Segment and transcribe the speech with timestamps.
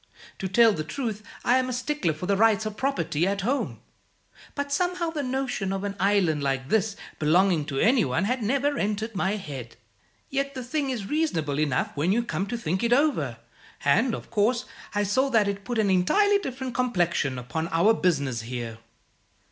[0.39, 3.81] To tell the truth, I'm a stickler for the rights of property, at home;
[4.55, 8.79] but somehow the notion of an island like this belonging to any one had never
[8.79, 9.75] entered my head.
[10.31, 13.37] Yet the thing is reasonable enough when you come to think it over;
[13.85, 18.41] and, of course, I saw that it put an entirely different complexion upon our business
[18.41, 18.79] here."